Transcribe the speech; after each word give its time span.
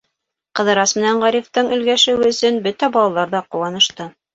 Ҡыҙырас 0.59 0.93
менән 1.01 1.21
Ғарифтың 1.25 1.71
өлгәшеүе 1.77 2.33
өсөн 2.33 2.61
бөтә 2.67 2.95
балалар 3.01 3.41
ҙа 3.41 3.49
ҡыуанышты. 3.51 4.15